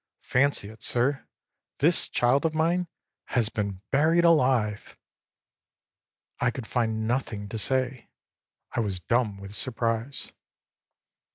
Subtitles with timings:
[0.23, 1.27] Fancy it, sir,
[1.77, 2.87] this child of mine
[3.25, 4.97] has been buried alive!â
[6.47, 8.09] I could find nothing to say,
[8.71, 10.31] I was dumb with surprise.